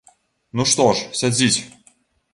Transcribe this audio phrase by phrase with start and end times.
[0.61, 1.59] Ну што ж, сядзіць!